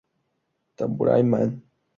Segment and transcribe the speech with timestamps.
[0.77, 1.61] Tambourine Man".